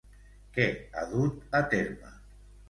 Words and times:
Què 0.55 0.65
ha 0.93 1.03
dut 1.11 1.59
a 1.61 1.63
terme? 1.75 2.17